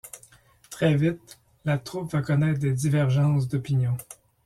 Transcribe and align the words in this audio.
Très 0.71 0.95
vite, 0.95 1.39
la 1.63 1.77
troupe 1.77 2.11
va 2.11 2.23
connaître 2.23 2.59
des 2.59 2.73
divergences 2.73 3.47
d’opinions. 3.47 3.97